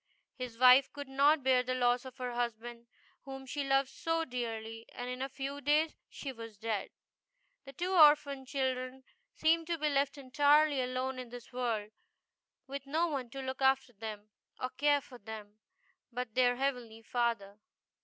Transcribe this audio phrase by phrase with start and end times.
[0.33, 2.87] His wife could not bear the loss of her husband,
[3.21, 6.89] whom she loved so dearly, and in a few days she was dead.
[7.65, 11.91] The two orphan children seemed to be left entirely alone in the world,
[12.65, 15.59] with no one to look after them, or care for them,
[16.11, 17.59] but their Heavenly Father.